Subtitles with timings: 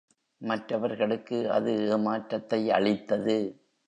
[0.41, 3.37] மற்றவர்களுக்கு அது ஏமாற்றத்தை அளித்தது.